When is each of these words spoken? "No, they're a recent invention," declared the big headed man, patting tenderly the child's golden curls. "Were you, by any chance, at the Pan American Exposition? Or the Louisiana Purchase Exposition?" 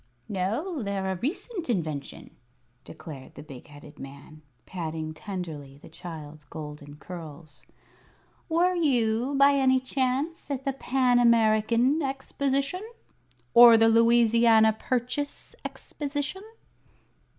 "No, 0.27 0.81
they're 0.81 1.11
a 1.11 1.15
recent 1.17 1.69
invention," 1.69 2.35
declared 2.83 3.35
the 3.35 3.43
big 3.43 3.67
headed 3.67 3.99
man, 3.99 4.41
patting 4.65 5.13
tenderly 5.13 5.77
the 5.77 5.89
child's 5.89 6.43
golden 6.43 6.95
curls. 6.95 7.67
"Were 8.49 8.73
you, 8.73 9.35
by 9.35 9.51
any 9.53 9.79
chance, 9.79 10.49
at 10.49 10.65
the 10.65 10.73
Pan 10.73 11.19
American 11.19 12.01
Exposition? 12.01 12.81
Or 13.53 13.77
the 13.77 13.89
Louisiana 13.89 14.73
Purchase 14.73 15.55
Exposition?" 15.63 16.41